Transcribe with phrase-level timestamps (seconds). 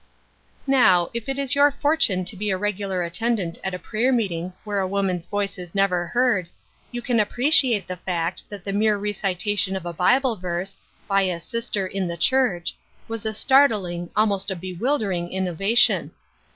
[0.65, 4.51] Now, if it is your fortune to be a regular attendant at a prayer meeting
[4.63, 6.49] where a woman's voice is never heard,
[6.89, 11.39] you can appreciate the fact that the mere recitation of a Bible verse, by a"
[11.39, 12.73] sister" in the church,
[13.07, 16.09] was a startling, almost a bewildering innovation.